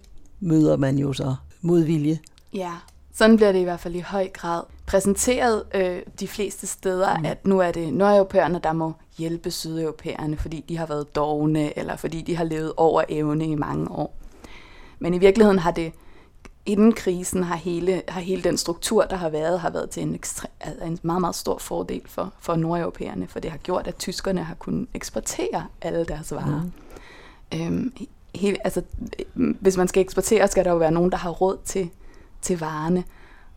[0.40, 2.18] møder man jo så modvilje.
[2.54, 2.72] Ja,
[3.18, 7.24] sådan bliver det i hvert fald i høj grad præsenteret øh, de fleste steder, mm.
[7.24, 11.96] at nu er det nordeuropæerne, der må hjælpe sydeuropæerne, fordi de har været dogne, eller
[11.96, 14.16] fordi de har levet over evne i mange år.
[14.98, 15.92] Men i virkeligheden har det,
[16.66, 20.14] inden krisen, har hele, har hele den struktur, der har været, har været til en,
[20.14, 23.96] ekstre, altså en meget, meget stor fordel for, for nordeuropæerne, for det har gjort, at
[23.96, 26.62] tyskerne har kunnet eksportere alle deres varer.
[27.52, 27.60] Mm.
[27.60, 27.92] Øhm,
[28.34, 28.82] hele, altså,
[29.34, 31.90] hvis man skal eksportere, skal der jo være nogen, der har råd til
[32.42, 33.04] til varerne.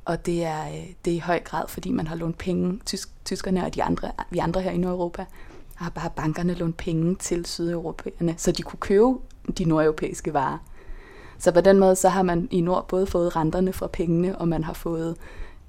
[0.05, 3.09] Og det er, øh, det er i høj grad, fordi man har lånt penge, tysk,
[3.25, 5.25] tyskerne og de andre, vi andre her i Nordeuropa,
[5.75, 9.13] har bare bankerne lånt penge til sydeuropæerne, så de kunne købe
[9.57, 10.57] de nordeuropæiske varer.
[11.37, 14.47] Så på den måde, så har man i nord både fået renterne fra pengene, og
[14.47, 15.17] man har fået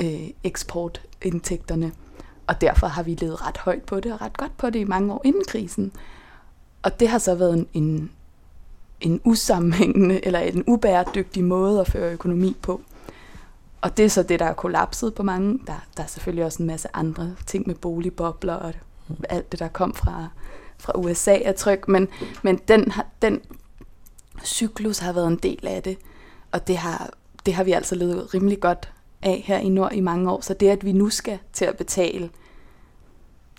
[0.03, 1.93] øh, eksportindtægterne.
[2.47, 4.85] Og derfor har vi levet ret højt på det, og ret godt på det i
[4.85, 5.93] mange år inden krisen.
[6.83, 8.11] Og det har så været en, en,
[9.01, 12.81] en usammenhængende, eller en ubæredygtig måde at føre økonomi på.
[13.83, 15.59] Og det er så det, der er kollapset på mange.
[15.67, 18.73] Der, der er selvfølgelig også en masse andre ting med boligbobler og
[19.29, 20.29] alt det, der kom fra,
[20.79, 21.89] fra USA er tryk.
[21.89, 22.09] Men,
[22.43, 22.93] men den,
[23.23, 23.41] den
[24.45, 25.99] cyklus har været en del af det,
[26.53, 27.11] og det har,
[27.47, 28.93] det har vi altså levet rimelig godt
[29.23, 30.41] af her i Nord i mange år.
[30.41, 32.31] Så det, at vi nu skal til at betale,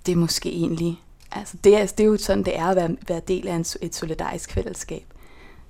[0.05, 1.03] det er måske egentlig...
[1.31, 3.65] Altså det, er, det er jo sådan, det er at være, være del af en,
[3.81, 5.05] et solidarisk fællesskab.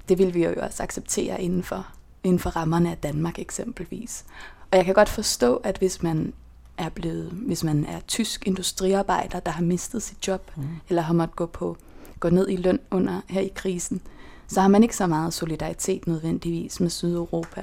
[0.10, 1.88] Det vil vi jo også acceptere inden for
[2.24, 4.26] inden for rammerne af Danmark eksempelvis.
[4.72, 6.34] Og jeg kan godt forstå, at hvis man
[6.78, 10.64] er blevet, hvis man er tysk industriarbejder, der har mistet sit job, mm.
[10.90, 11.78] eller har måttet gå, på,
[12.20, 14.02] gå ned i løn under her i krisen,
[14.48, 17.62] så har man ikke så meget solidaritet nødvendigvis med Sydeuropa.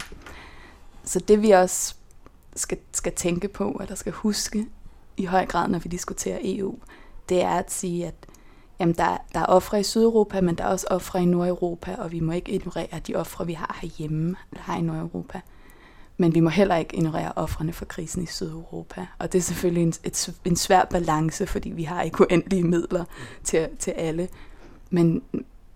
[1.04, 1.94] Så det vi også
[2.56, 4.66] skal, skal tænke på, eller skal huske
[5.16, 6.78] i høj grad, når vi diskuterer EU,
[7.28, 8.14] det er at sige, at
[8.80, 12.12] jamen der, der er ofre i Sydeuropa, men der er også ofre i Nordeuropa, og
[12.12, 15.40] vi må ikke ignorere de ofre, vi har herhjemme, eller har i Nordeuropa.
[16.16, 19.06] Men vi må heller ikke ignorere ofrene for krisen i Sydeuropa.
[19.18, 23.04] Og det er selvfølgelig en, et, en svær balance, fordi vi har ikke uendelige midler
[23.44, 24.28] til, til alle.
[24.90, 25.22] Men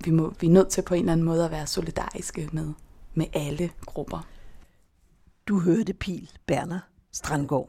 [0.05, 2.73] vi, må, vi er nødt til på en eller anden måde at være solidariske med,
[3.14, 4.27] med alle grupper.
[5.49, 6.81] Du hørte Pil Berner
[7.12, 7.69] Strandgaard.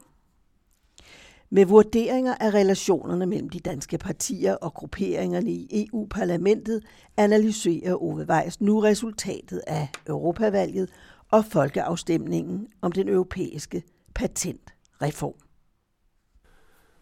[1.49, 6.83] Med vurderinger af relationerne mellem de danske partier og grupperingerne i EU-parlamentet
[7.17, 10.89] analyserer Ove Weiss nu resultatet af Europavalget
[11.31, 13.83] og folkeafstemningen om den europæiske
[14.15, 15.33] patentreform.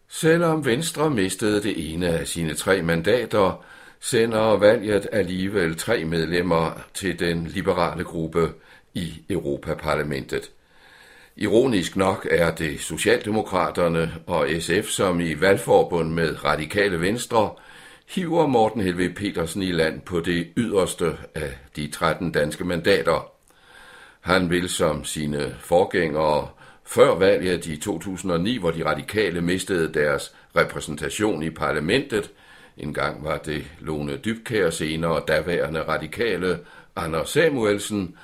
[0.08, 3.64] Selvom Venstre mistede det ene af sine tre mandater,
[4.00, 8.52] sender valget alligevel tre medlemmer til den liberale gruppe
[8.94, 10.53] i Europaparlamentet.
[11.36, 17.50] Ironisk nok er det Socialdemokraterne og SF, som i valgforbund med Radikale Venstre
[18.08, 23.30] hiver Morten Helve Petersen i land på det yderste af de 13 danske mandater.
[24.20, 26.48] Han vil som sine forgængere
[26.84, 32.30] før valget i 2009, hvor de radikale mistede deres repræsentation i parlamentet,
[32.76, 36.58] en gang var det Lone Dybkær, senere daværende radikale
[36.96, 38.16] Anders Samuelsen,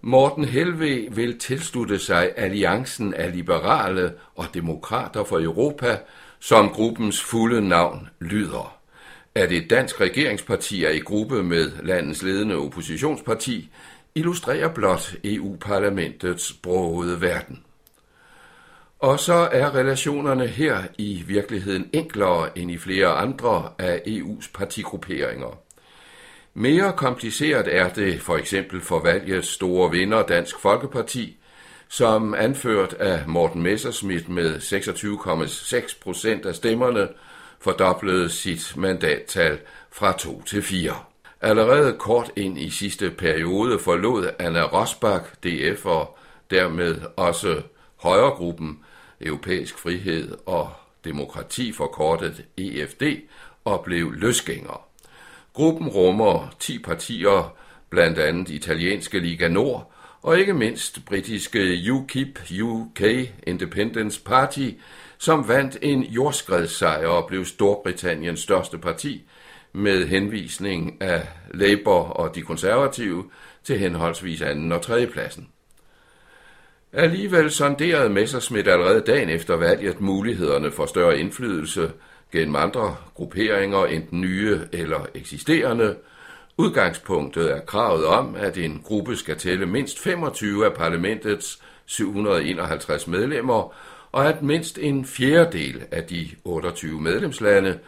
[0.00, 5.98] Morten Helve vil tilslutte sig alliancen af liberale og demokrater for Europa,
[6.38, 8.78] som gruppens fulde navn lyder.
[9.34, 13.70] At et dansk regeringsparti er i gruppe med landets ledende oppositionsparti,
[14.14, 17.62] illustrerer blot EU-parlamentets brogede verden.
[18.98, 25.58] Og så er relationerne her i virkeligheden enklere end i flere andre af EU's partigrupperinger.
[26.60, 31.36] Mere kompliceret er det for eksempel for valgets store vinder Dansk Folkeparti,
[31.88, 37.08] som anført af Morten Messerschmidt med 26,6 procent af stemmerne,
[37.60, 39.58] fordoblede sit mandattal
[39.92, 40.94] fra 2 til 4.
[41.40, 46.18] Allerede kort ind i sidste periode forlod Anna Rosbach DF og
[46.50, 47.62] dermed også
[47.96, 48.78] højregruppen
[49.20, 50.70] Europæisk Frihed og
[51.04, 53.02] Demokrati forkortet EFD
[53.64, 54.87] og blev løsgænger.
[55.58, 57.56] Gruppen rummer 10 partier,
[57.90, 59.92] blandt andet italienske Liga Nord
[60.22, 63.00] og ikke mindst britiske UKIP UK
[63.46, 64.70] Independence Party,
[65.18, 69.22] som vandt en jordskredssejr og blev Storbritanniens største parti
[69.72, 73.24] med henvisning af Labour og de konservative
[73.64, 75.48] til henholdsvis anden og tredje pladsen.
[76.92, 81.90] Alligevel sonderede Messerschmidt allerede dagen efter valget mulighederne for større indflydelse
[82.32, 85.96] gennem andre grupperinger, enten nye eller eksisterende.
[86.56, 93.74] Udgangspunktet er kravet om, at en gruppe skal tælle mindst 25 af parlamentets 751 medlemmer,
[94.12, 97.78] og at mindst en fjerdedel af de 28 medlemslande,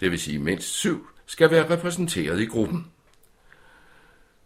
[0.00, 2.86] det vil sige mindst syv, skal være repræsenteret i gruppen.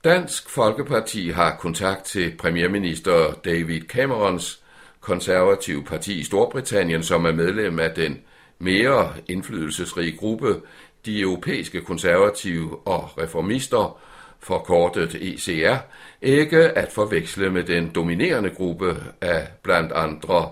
[0.05, 4.61] Dansk Folkeparti har kontakt til premierminister David Camerons
[5.01, 8.21] konservative parti i Storbritannien, som er medlem af den
[8.59, 10.61] mere indflydelsesrige gruppe,
[11.07, 14.01] de europæiske konservative og reformister,
[14.41, 15.77] forkortet ECR,
[16.23, 20.51] ikke at forveksle med den dominerende gruppe af blandt andre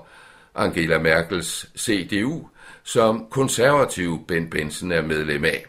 [0.54, 2.48] Angela Merkels CDU,
[2.82, 5.64] som konservativ Ben Benson er medlem af.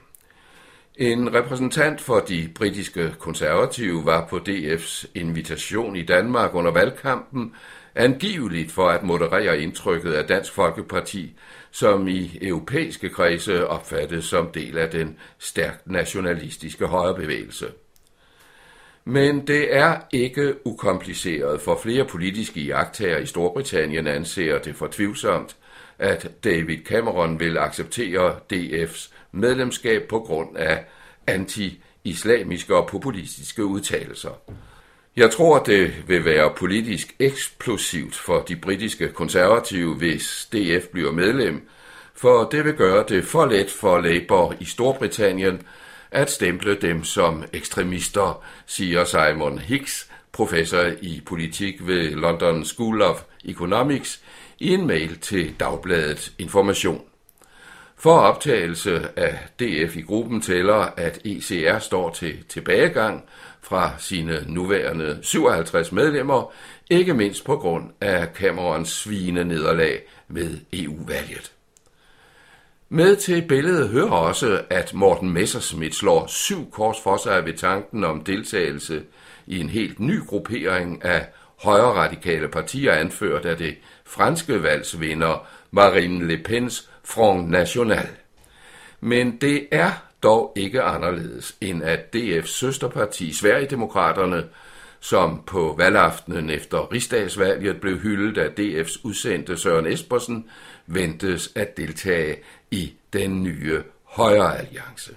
[0.96, 7.54] En repræsentant for de britiske konservative var på DF's invitation i Danmark under valgkampen,
[7.96, 11.34] angiveligt for at moderere indtrykket af Dansk Folkeparti,
[11.74, 17.68] som i europæiske kredse opfattes som del af den stærkt nationalistiske højrebevægelse.
[19.06, 25.56] Men det er ikke ukompliceret, for flere politiske jagttager i Storbritannien anser det for tvivlsomt,
[26.00, 30.86] at David Cameron vil acceptere DF's medlemskab på grund af
[31.28, 34.42] anti-islamiske og populistiske udtalelser.
[35.16, 41.68] Jeg tror, det vil være politisk eksplosivt for de britiske konservative, hvis DF bliver medlem,
[42.14, 45.62] for det vil gøre det for let for Labour i Storbritannien
[46.12, 53.22] at stemple dem som ekstremister, siger Simon Hicks, professor i politik ved London School of
[53.46, 54.22] Economics,
[54.60, 57.02] i en mail til Dagbladet Information.
[57.98, 63.24] For optagelse af DF i gruppen tæller, at ECR står til tilbagegang
[63.64, 66.52] fra sine nuværende 57 medlemmer,
[66.90, 71.52] ikke mindst på grund af Camerons svine nederlag ved EU-valget.
[72.90, 78.04] Med til billedet hører også, at Morten Messerschmidt slår syv kors for sig ved tanken
[78.04, 79.04] om deltagelse
[79.48, 81.28] i en helt ny gruppering af
[81.64, 88.08] højre radikale partier anført af det franske valgsvinder Marine Le Pens Front National.
[89.02, 89.92] Men det er
[90.24, 94.44] dog ikke anderledes, end at DF's søsterparti Sverigedemokraterne,
[95.00, 100.46] som på valgaftenen efter rigsdagsvalget blev hyldet af DF's udsendte Søren Espersen,
[100.88, 102.36] ventes at deltage
[102.72, 105.16] i den nye Højre Alliance.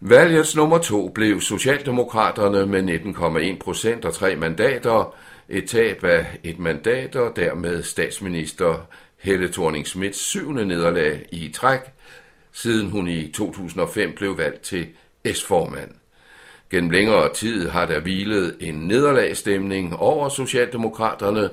[0.00, 5.14] Valgets nummer to blev Socialdemokraterne med 19,1 procent og tre mandater,
[5.48, 8.86] et tab af et mandat og dermed statsminister
[9.18, 11.80] Helle thorning Schmidts syvende nederlag i træk,
[12.52, 14.86] siden hun i 2005 blev valgt til
[15.32, 15.90] S-formand.
[16.70, 21.50] Gennem længere tid har der hvilet en nederlagstemning over Socialdemokraterne.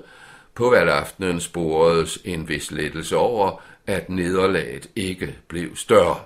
[0.55, 6.19] På valgaftenen sporedes en vis lettelse over, at nederlaget ikke blev større.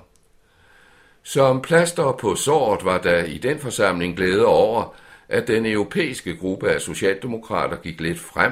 [1.23, 4.95] Som plaster på såret var der i den forsamling glæde over,
[5.29, 8.51] at den europæiske gruppe af socialdemokrater gik lidt frem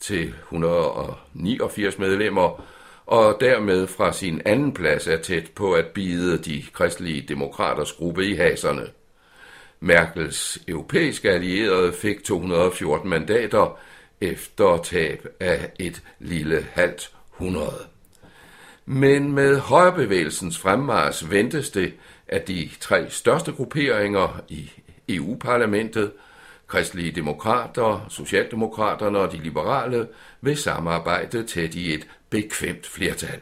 [0.00, 2.64] til 189 medlemmer,
[3.08, 8.26] og dermed fra sin anden plads er tæt på at bide de kristelige demokraters gruppe
[8.26, 8.86] i haserne.
[9.80, 13.78] Merkels europæiske allierede fik 214 mandater
[14.20, 17.86] efter tab af et lille halvt hundrede.
[18.86, 21.92] Men med højrebevægelsens fremmars ventes det,
[22.28, 24.70] at de tre største grupperinger i
[25.08, 26.12] EU-parlamentet,
[26.68, 30.08] kristelige demokrater, socialdemokraterne og de liberale,
[30.40, 33.40] vil samarbejde tæt i et bekvemt flertal.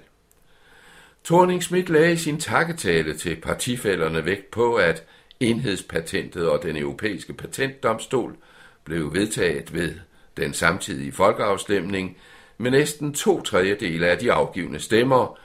[1.25, 5.05] thorning Schmidt lagde sin takketale til partifælderne vægt på, at
[5.41, 8.37] enhedspatentet og den europæiske patentdomstol
[8.85, 9.95] blev vedtaget ved
[10.37, 12.17] den samtidige folkeafstemning
[12.59, 15.39] med næsten to tredjedele af de afgivende stemmer,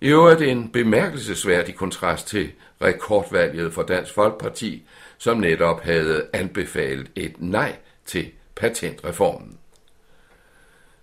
[0.00, 4.86] i øvrigt en bemærkelsesværdig kontrast til rekordvalget for Dansk Folkeparti,
[5.18, 7.76] som netop havde anbefalet et nej
[8.06, 9.58] til patentreformen.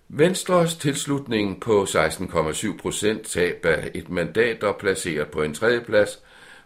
[0.08, 6.18] Venstres tilslutning på 16,7 procent tab af et mandat og placeret på en tredjeplads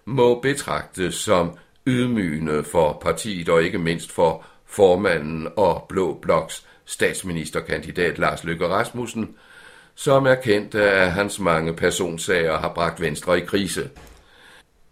[0.04, 8.18] må betragtes som ydmygende for partiet og ikke mindst for formanden og Blå Bloks statsministerkandidat
[8.18, 9.34] Lars Løkke Rasmussen,
[9.94, 13.90] som er kendt af at hans mange personsager har bragt Venstre i krise.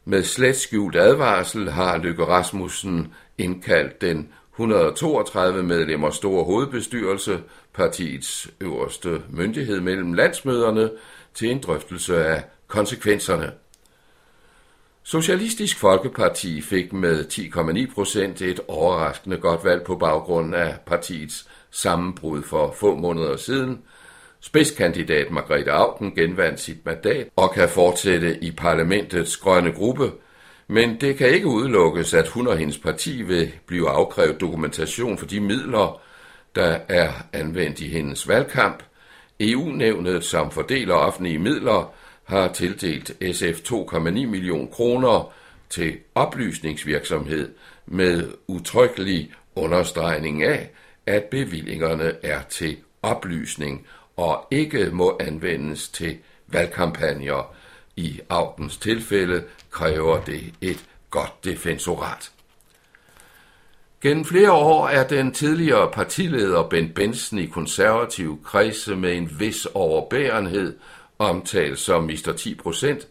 [0.09, 7.41] Med slet skjult advarsel har Løkke Rasmussen indkaldt den 132 medlemmer store hovedbestyrelse,
[7.75, 10.91] partiets øverste myndighed mellem landsmøderne,
[11.35, 13.53] til en drøftelse af konsekvenserne.
[15.03, 22.43] Socialistisk Folkeparti fik med 10,9 procent et overraskende godt valg på baggrund af partiets sammenbrud
[22.43, 23.83] for få måneder siden.
[24.41, 30.13] Spidskandidat Margrethe Augen genvandt sit mandat og kan fortsætte i parlamentets grønne gruppe,
[30.69, 35.27] men det kan ikke udelukkes, at hun og hendes parti vil blive afkrævet dokumentation for
[35.27, 36.01] de midler,
[36.55, 38.83] der er anvendt i hendes valgkamp.
[39.41, 41.95] EU-nævnet, som fordeler offentlige midler,
[42.25, 45.33] har tildelt SF 2,9 millioner kroner
[45.71, 47.51] til oplysningsvirksomhed
[47.87, 50.71] med utryggelig understregning af,
[51.07, 57.55] at bevillingerne er til oplysning og ikke må anvendes til valgkampagner.
[57.97, 62.31] I Augens tilfælde kræver det et godt defensorat.
[64.03, 69.67] Gennem flere år er den tidligere partileder Bent Benson i konservativ kredse med en vis
[69.75, 70.77] overbærenhed
[71.19, 72.35] omtalt som Mr.
[72.37, 73.09] 10 procent,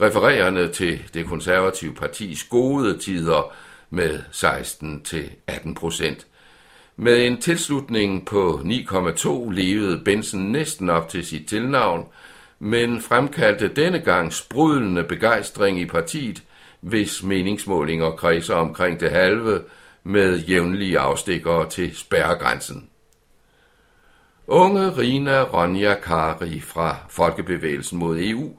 [0.00, 3.52] refererende til det konservative partis gode tider
[3.90, 6.26] med 16 til 18 procent.
[7.00, 12.06] Med en tilslutning på 9,2 levede Benson næsten op til sit tilnavn,
[12.58, 16.42] men fremkaldte denne gang sprudlende begejstring i partiet,
[16.80, 19.60] hvis meningsmålinger kredser omkring det halve
[20.04, 22.88] med jævnlige afstikkere til spærregrænsen.
[24.46, 28.52] Unge Rina Ronja Kari fra Folkebevægelsen mod EU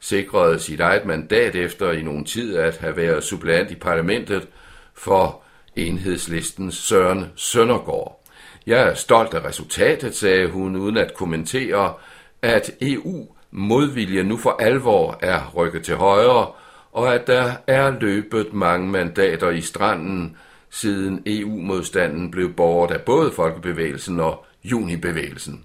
[0.00, 4.48] sikrede sit eget mandat efter i nogen tid at have været suppleant i parlamentet
[4.94, 5.43] for
[5.76, 8.24] enhedslistens Søren Søndergaard.
[8.66, 11.94] Jeg er stolt af resultatet, sagde hun uden at kommentere,
[12.42, 16.46] at EU modvilje nu for alvor er rykket til højre,
[16.92, 20.36] og at der er løbet mange mandater i stranden,
[20.70, 25.64] siden EU-modstanden blev borget af både Folkebevægelsen og Junibevægelsen.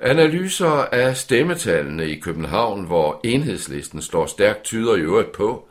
[0.00, 5.68] Analyser af stemmetallene i København, hvor enhedslisten står stærkt, tyder i øvrigt på,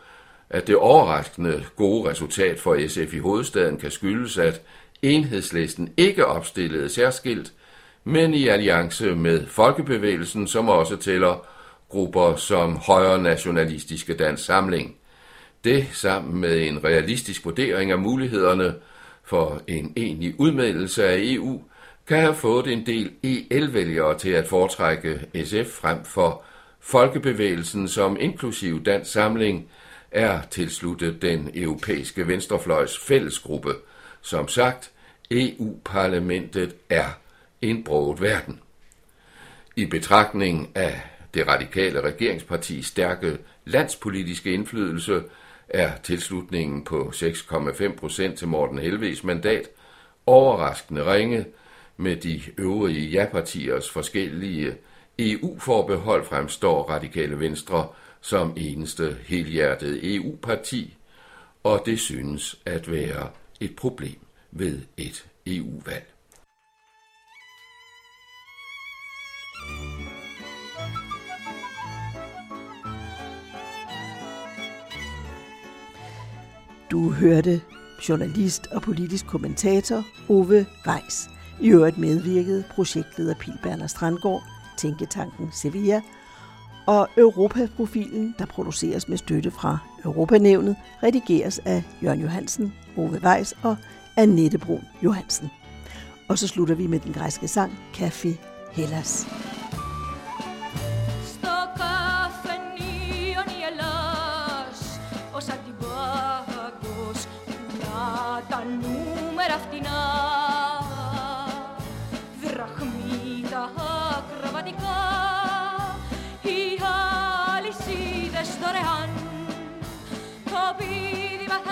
[0.54, 4.62] at det overraskende gode resultat for SF i hovedstaden kan skyldes, at
[5.02, 7.54] enhedslisten ikke opstillede særskilt,
[8.04, 11.48] men i alliance med Folkebevægelsen, som også tæller
[11.90, 14.96] grupper som højre nationalistiske dansk samling.
[15.64, 18.74] Det sammen med en realistisk vurdering af mulighederne
[19.24, 21.62] for en egentlig udmeldelse af EU,
[22.08, 26.44] kan have fået en del EL-vælgere til at foretrække SF frem for
[26.80, 29.68] Folkebevægelsen, som inklusiv dansk samling
[30.12, 33.74] er tilsluttet den europæiske venstrefløjs fællesgruppe.
[34.22, 34.92] Som sagt,
[35.32, 37.06] EU-parlamentet er
[37.62, 38.60] en broget verden.
[39.76, 41.02] I betragtning af
[41.34, 45.24] det radikale regeringspartis stærke landspolitiske indflydelse
[45.70, 49.70] er tilslutningen på 6,5 procent til Morten Helves mandat
[50.26, 51.46] overraskende ringe
[51.98, 54.76] med de øvrige ja-partiers forskellige
[55.20, 57.88] EU-forbehold fremstår Radikale Venstre
[58.22, 60.98] som eneste helhjertet EU-parti,
[61.64, 64.20] og det synes at være et problem
[64.52, 66.12] ved et EU-valg.
[76.92, 77.62] Du hørte
[78.10, 81.30] journalist og politisk kommentator Ove Weiss.
[81.62, 84.44] I øvrigt medvirkede projektleder Pilberner Strandgård,
[84.78, 86.02] Tænketanken Sevilla,
[86.88, 93.76] og Europaprofilen, der produceres med støtte fra Europanævnet, redigeres af Jørgen Johansen, Ove Weiss og
[94.18, 95.50] Annette Brun Johansen.
[96.28, 98.30] Og så slutter vi med den græske sang Café
[98.72, 99.28] Hellas.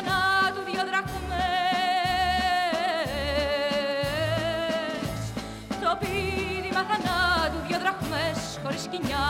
[0.05, 1.19] θανάτου δυο δραχμές
[5.81, 9.27] το πίδημα θανάτου δυο δραχμές χωρίς σκηνιά